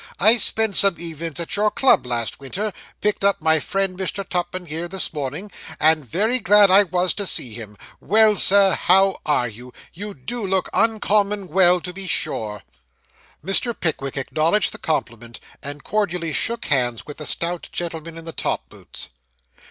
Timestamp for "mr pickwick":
13.45-14.17